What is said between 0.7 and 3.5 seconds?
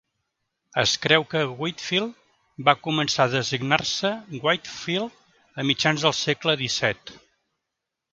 Es creu que Whitfield va començar a